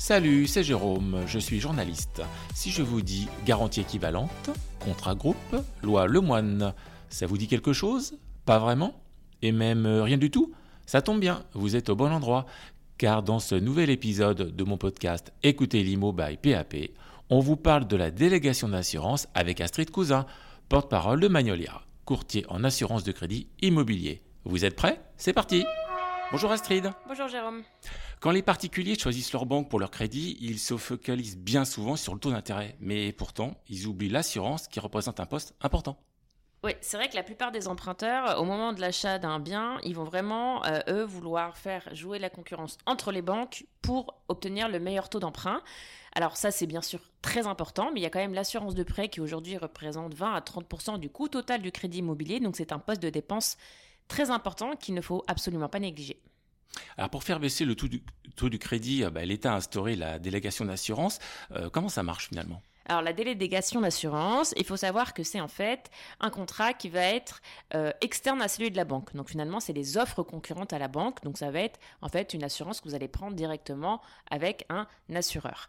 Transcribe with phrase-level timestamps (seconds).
[0.00, 2.22] Salut, c'est Jérôme, je suis journaliste.
[2.54, 4.48] Si je vous dis garantie équivalente,
[4.82, 5.36] contrat groupe,
[5.82, 6.72] loi Lemoine,
[7.10, 8.14] ça vous dit quelque chose?
[8.46, 8.98] Pas vraiment?
[9.42, 10.54] Et même euh, rien du tout?
[10.86, 12.46] Ça tombe bien, vous êtes au bon endroit,
[12.96, 16.76] car dans ce nouvel épisode de mon podcast Écoutez l'IMO by PAP,
[17.28, 20.24] on vous parle de la délégation d'assurance avec Astrid Cousin,
[20.70, 24.22] porte-parole de Magnolia, courtier en assurance de crédit immobilier.
[24.46, 24.98] Vous êtes prêts?
[25.18, 25.66] C'est parti
[26.32, 26.90] Bonjour Astrid.
[27.06, 27.64] Bonjour Jérôme.
[28.20, 32.12] Quand les particuliers choisissent leur banque pour leur crédit, ils se focalisent bien souvent sur
[32.12, 32.76] le taux d'intérêt.
[32.78, 35.96] Mais pourtant, ils oublient l'assurance qui représente un poste important.
[36.62, 39.94] Oui, c'est vrai que la plupart des emprunteurs, au moment de l'achat d'un bien, ils
[39.94, 44.80] vont vraiment, euh, eux, vouloir faire jouer la concurrence entre les banques pour obtenir le
[44.80, 45.62] meilleur taux d'emprunt.
[46.14, 48.82] Alors ça, c'est bien sûr très important, mais il y a quand même l'assurance de
[48.82, 52.38] prêt qui aujourd'hui représente 20 à 30 du coût total du crédit immobilier.
[52.38, 53.56] Donc c'est un poste de dépense
[54.08, 56.20] très important qu'il ne faut absolument pas négliger.
[56.96, 58.02] Alors pour faire baisser le taux du,
[58.36, 61.18] taux du crédit, euh, bah, l'État a instauré la délégation d'assurance.
[61.52, 62.62] Euh, comment ça marche finalement?
[62.86, 67.02] Alors la délégation d'assurance, il faut savoir que c'est en fait un contrat qui va
[67.02, 67.40] être
[67.74, 69.14] euh, externe à celui de la banque.
[69.14, 71.22] Donc finalement, c'est les offres concurrentes à la banque.
[71.22, 74.88] Donc ça va être en fait une assurance que vous allez prendre directement avec un
[75.14, 75.68] assureur.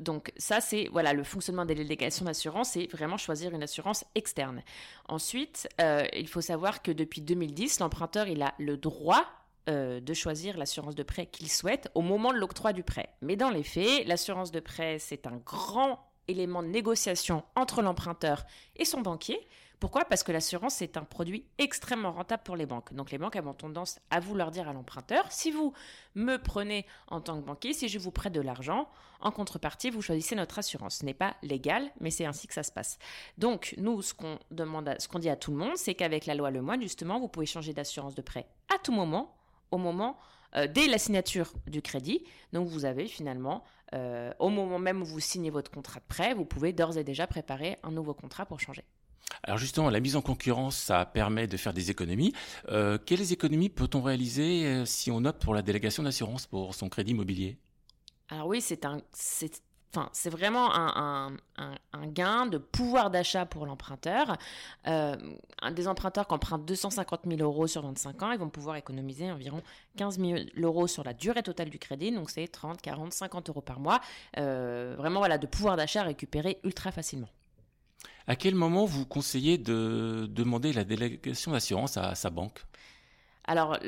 [0.00, 4.62] Donc ça, c'est voilà le fonctionnement des délégations d'assurance, c'est vraiment choisir une assurance externe.
[5.08, 9.26] Ensuite, il faut savoir que depuis 2010, l'emprunteur il a le droit
[9.68, 13.08] euh, de choisir l'assurance de prêt qu'il souhaite au moment de l'octroi du prêt.
[13.20, 18.44] Mais dans les faits, l'assurance de prêt, c'est un grand élément de négociation entre l'emprunteur
[18.76, 19.38] et son banquier.
[19.78, 20.06] Pourquoi?
[20.06, 22.94] Parce que l'assurance est un produit extrêmement rentable pour les banques.
[22.94, 25.74] Donc les banques ont tendance à vouloir dire à l'emprunteur, si vous
[26.14, 28.88] me prenez en tant que banquier, si je vous prête de l'argent,
[29.20, 30.98] en contrepartie, vous choisissez notre assurance.
[30.98, 32.98] Ce n'est pas légal, mais c'est ainsi que ça se passe.
[33.36, 36.34] Donc nous, ce qu'on demande, ce qu'on dit à tout le monde, c'est qu'avec la
[36.34, 39.34] loi Lemoine, justement, vous pouvez changer d'assurance de prêt à tout moment
[39.70, 40.16] au moment,
[40.56, 42.24] euh, dès la signature du crédit.
[42.52, 43.64] Donc vous avez finalement,
[43.94, 47.04] euh, au moment même où vous signez votre contrat de prêt, vous pouvez d'ores et
[47.04, 48.84] déjà préparer un nouveau contrat pour changer.
[49.42, 52.32] Alors justement, la mise en concurrence, ça permet de faire des économies.
[52.68, 57.12] Euh, quelles économies peut-on réaliser si on opte pour la délégation d'assurance pour son crédit
[57.12, 57.58] immobilier?
[58.28, 59.00] Alors oui, c'est un,
[60.12, 61.32] c'est vraiment un,
[62.08, 64.36] gain de pouvoir d'achat pour l'emprunteur.
[64.86, 65.16] Euh,
[65.72, 69.62] des emprunteurs qui empruntent 250 000 euros sur 25 ans, ils vont pouvoir économiser environ
[69.96, 73.60] 15 000 euros sur la durée totale du crédit, donc c'est 30, 40, 50 euros
[73.60, 74.00] par mois.
[74.38, 77.28] Euh, vraiment, voilà, de pouvoir d'achat récupéré ultra facilement.
[78.26, 82.64] À quel moment vous conseillez de demander la délégation d'assurance à sa banque?
[83.46, 83.78] Alors,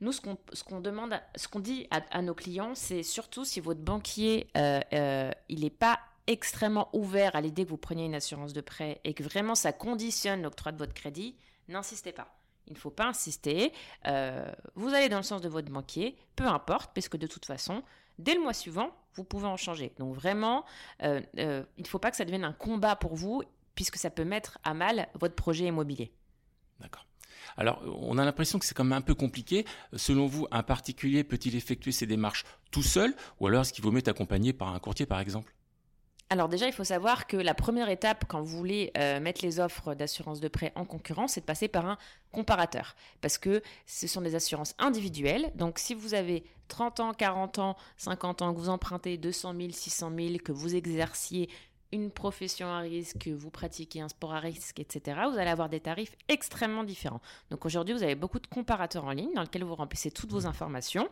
[0.00, 4.48] nous, ce qu'on demande, ce qu'on dit à, nos clients, c'est surtout si votre banquier,
[4.56, 8.60] euh, euh, il n'est pas extrêmement ouvert à l'idée que vous preniez une assurance de
[8.60, 11.36] prêt et que vraiment ça conditionne l'octroi de votre crédit,
[11.68, 12.34] n'insistez pas.
[12.66, 13.72] Il ne faut pas insister.
[14.06, 17.82] Euh, vous allez dans le sens de votre banquier, peu importe, puisque de toute façon,
[18.18, 19.92] dès le mois suivant, vous pouvez en changer.
[19.98, 20.64] Donc vraiment,
[21.00, 23.42] il ne faut pas que ça devienne un combat pour vous,
[23.76, 26.12] puisque ça peut mettre à mal votre projet immobilier.
[26.80, 27.06] D'accord.
[27.56, 29.64] Alors, on a l'impression que c'est quand même un peu compliqué.
[29.94, 33.90] Selon vous, un particulier peut-il effectuer ces démarches tout seul ou alors est-ce qu'il vaut
[33.90, 35.54] mieux être accompagné par un courtier, par exemple?
[36.28, 39.60] Alors déjà, il faut savoir que la première étape quand vous voulez euh, mettre les
[39.60, 41.98] offres d'assurance de prêt en concurrence, c'est de passer par un
[42.32, 42.96] comparateur.
[43.20, 45.52] Parce que ce sont des assurances individuelles.
[45.54, 49.70] Donc si vous avez 30 ans, 40 ans, 50 ans, que vous empruntez 200 000,
[49.70, 51.48] 600 000, que vous exerciez
[51.92, 55.80] une profession à risque, vous pratiquez un sport à risque, etc., vous allez avoir des
[55.80, 57.20] tarifs extrêmement différents.
[57.50, 60.46] Donc aujourd'hui, vous avez beaucoup de comparateurs en ligne dans lesquels vous remplissez toutes vos
[60.46, 61.08] informations.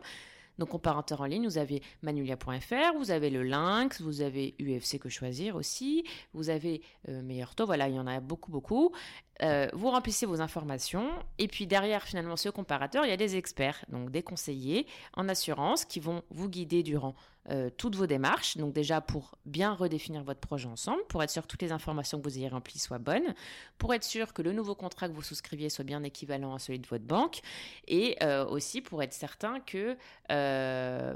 [0.57, 5.09] Donc, comparateur en ligne, vous avez manulia.fr, vous avez le Lynx, vous avez UFC que
[5.09, 8.93] choisir aussi, vous avez euh, Meilleur Taux, voilà, il y en a beaucoup, beaucoup.
[9.41, 11.09] Euh, vous remplissez vos informations
[11.39, 15.27] et puis derrière finalement ce comparateur, il y a des experts, donc des conseillers en
[15.27, 17.15] assurance qui vont vous guider durant
[17.49, 18.55] euh, toutes vos démarches.
[18.55, 22.17] Donc déjà pour bien redéfinir votre projet ensemble, pour être sûr que toutes les informations
[22.17, 23.35] que vous ayez remplies soient bonnes,
[23.77, 26.79] pour être sûr que le nouveau contrat que vous souscriviez soit bien équivalent à celui
[26.79, 27.41] de votre banque
[27.87, 29.97] et euh, aussi pour être certain que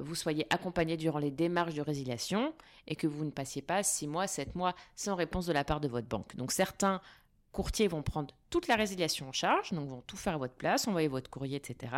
[0.01, 2.53] vous soyez accompagné durant les démarches de résiliation
[2.87, 5.79] et que vous ne passiez pas 6 mois, 7 mois sans réponse de la part
[5.79, 6.35] de votre banque.
[6.35, 7.01] Donc certains
[7.51, 10.87] courtiers vont prendre toute la résiliation en charge, donc vont tout faire à votre place,
[10.87, 11.93] envoyer votre courrier, etc.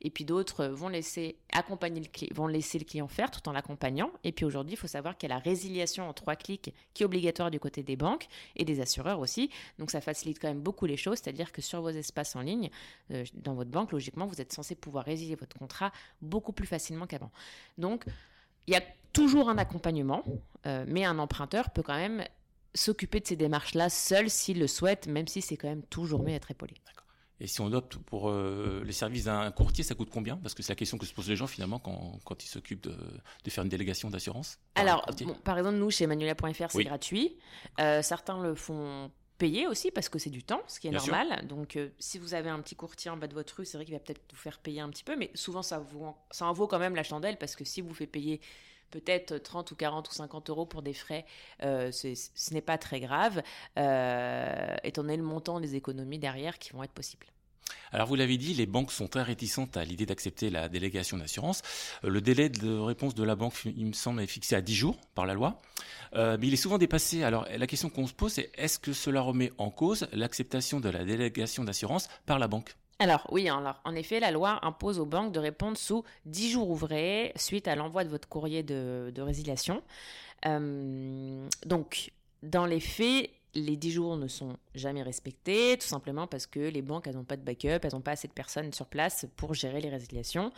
[0.00, 3.52] Et puis d'autres vont laisser accompagner le client, vont laisser le client faire tout en
[3.52, 4.10] l'accompagnant.
[4.24, 7.02] Et puis aujourd'hui, il faut savoir qu'il y a la résiliation en trois clics qui
[7.02, 9.50] est obligatoire du côté des banques et des assureurs aussi.
[9.78, 12.70] Donc ça facilite quand même beaucoup les choses, c'est-à-dire que sur vos espaces en ligne,
[13.10, 15.92] euh, dans votre banque, logiquement, vous êtes censé pouvoir résilier votre contrat
[16.22, 17.30] beaucoup plus facilement qu'avant.
[17.78, 18.04] Donc
[18.66, 18.82] il y a
[19.12, 20.22] toujours un accompagnement,
[20.66, 22.24] euh, mais un emprunteur peut quand même
[22.74, 26.32] s'occuper de ces démarches-là seul s'il le souhaite, même si c'est quand même toujours mieux
[26.32, 26.74] d'être épaulé.
[27.42, 30.36] Et si on opte pour euh, les services d'un courtier, ça coûte combien?
[30.36, 32.82] Parce que c'est la question que se posent les gens finalement quand, quand ils s'occupent
[32.82, 32.94] de,
[33.44, 34.58] de, faire une délégation d'assurance.
[34.74, 37.38] Alors, bon, par exemple, nous, chez Manuela.fr, c'est gratuit.
[37.80, 41.46] Euh, certains le font payer aussi parce que c'est du temps, ce qui est normal.
[41.48, 43.86] Donc, euh, si vous avez un petit courtier en bas de votre rue, c'est vrai
[43.86, 46.52] qu'il va peut-être vous faire payer un petit peu, mais souvent ça, vous, ça en
[46.52, 48.42] vaut quand même la chandelle parce que si vous fait payer
[48.90, 51.24] peut-être 30 ou 40 ou 50 euros pour des frais,
[51.62, 53.42] euh, ce n'est pas très grave,
[53.78, 57.26] euh, étant donné le montant des économies derrière qui vont être possibles.
[57.92, 61.62] Alors vous l'avez dit, les banques sont très réticentes à l'idée d'accepter la délégation d'assurance.
[62.04, 64.74] Euh, le délai de réponse de la banque, il me semble, est fixé à 10
[64.74, 65.60] jours par la loi.
[66.14, 67.22] mais il est souvent dépassé.
[67.22, 70.88] Alors la question qu'on se pose, c'est est-ce que cela remet en cause l'acceptation de
[70.88, 72.74] la délégation d'assurance par la banque?
[73.00, 76.68] Alors oui, alors, en effet, la loi impose aux banques de répondre sous 10 jours
[76.68, 79.82] ouvrés suite à l'envoi de votre courrier de, résiliation.
[80.44, 82.12] Euh, donc,
[82.42, 86.82] dans les faits, les 10 jours ne sont jamais respectés, tout simplement parce que les
[86.82, 89.54] banques, elles n'ont pas de backup, elles n'ont pas assez de personnes sur place pour
[89.54, 90.52] gérer les résiliations.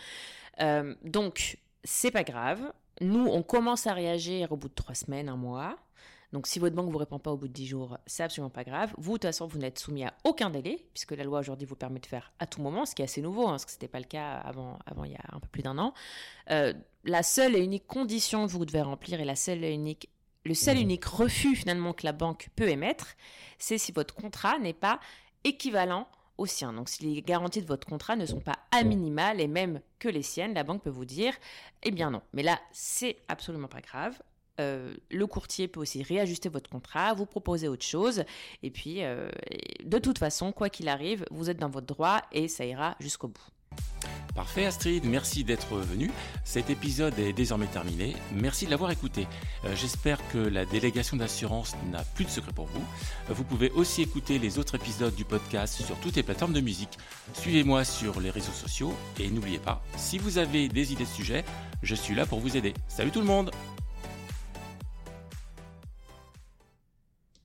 [0.61, 2.73] Euh, donc, c'est pas grave.
[3.01, 5.77] Nous, on commence à réagir au bout de 3 semaines, un mois.
[6.33, 8.51] Donc si votre banque ne vous répond pas au bout de 10 jours, c'est absolument
[8.51, 8.93] pas grave.
[8.97, 11.77] Vous, de toute façon, vous n'êtes soumis à aucun délai, puisque la loi aujourd'hui vous
[11.77, 13.77] permet de faire à tout moment, ce qui est assez nouveau, hein, parce que ce
[13.77, 15.93] n'était pas le cas avant, avant il y a un peu plus d'un an.
[16.51, 16.73] Euh,
[17.05, 20.09] la seule et unique condition que vous devez remplir et la seule et unique
[20.45, 20.83] le seul et mmh.
[20.83, 23.15] unique refus finalement que la banque peut émettre,
[23.59, 24.99] c'est si votre contrat n'est pas
[25.45, 26.09] équivalent
[26.39, 26.73] au sien.
[26.73, 30.09] Donc si les garanties de votre contrat ne sont pas à minimal et même que
[30.09, 31.35] les siennes, la banque peut vous dire
[31.83, 32.23] eh bien non.
[32.33, 34.21] Mais là, c'est absolument pas grave.
[34.61, 38.25] Euh, le courtier peut aussi réajuster votre contrat, vous proposer autre chose.
[38.63, 39.31] Et puis, euh,
[39.85, 43.29] de toute façon, quoi qu'il arrive, vous êtes dans votre droit et ça ira jusqu'au
[43.29, 43.43] bout.
[44.35, 46.11] Parfait Astrid, merci d'être venu.
[46.43, 48.17] Cet épisode est désormais terminé.
[48.35, 49.27] Merci de l'avoir écouté.
[49.65, 52.83] Euh, j'espère que la délégation d'assurance n'a plus de secret pour vous.
[53.29, 56.99] Vous pouvez aussi écouter les autres épisodes du podcast sur toutes les plateformes de musique.
[57.35, 61.45] Suivez-moi sur les réseaux sociaux et n'oubliez pas, si vous avez des idées de sujets,
[61.83, 62.73] je suis là pour vous aider.
[62.89, 63.51] Salut tout le monde